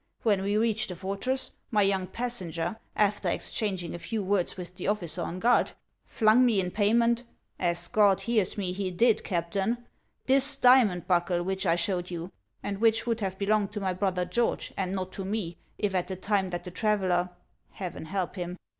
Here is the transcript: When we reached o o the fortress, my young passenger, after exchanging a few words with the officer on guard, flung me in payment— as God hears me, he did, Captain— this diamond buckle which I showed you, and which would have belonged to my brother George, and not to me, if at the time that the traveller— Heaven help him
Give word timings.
When 0.23 0.41
we 0.41 0.57
reached 0.57 0.89
o 0.89 0.93
o 0.93 0.95
the 0.95 0.99
fortress, 0.99 1.51
my 1.69 1.83
young 1.83 2.07
passenger, 2.07 2.79
after 2.95 3.29
exchanging 3.29 3.93
a 3.93 3.99
few 3.99 4.23
words 4.23 4.57
with 4.57 4.75
the 4.77 4.87
officer 4.87 5.21
on 5.21 5.39
guard, 5.39 5.73
flung 6.07 6.43
me 6.43 6.59
in 6.59 6.71
payment— 6.71 7.21
as 7.69 7.87
God 7.87 8.21
hears 8.21 8.57
me, 8.57 8.71
he 8.71 8.89
did, 8.89 9.23
Captain— 9.23 9.85
this 10.25 10.55
diamond 10.57 11.05
buckle 11.05 11.43
which 11.43 11.67
I 11.67 11.75
showed 11.75 12.09
you, 12.09 12.31
and 12.63 12.79
which 12.79 13.05
would 13.05 13.19
have 13.19 13.37
belonged 13.37 13.73
to 13.73 13.79
my 13.79 13.93
brother 13.93 14.25
George, 14.25 14.73
and 14.75 14.91
not 14.91 15.11
to 15.11 15.23
me, 15.23 15.59
if 15.77 15.93
at 15.93 16.07
the 16.07 16.15
time 16.15 16.49
that 16.49 16.63
the 16.63 16.71
traveller— 16.71 17.29
Heaven 17.69 18.05
help 18.05 18.37
him 18.37 18.57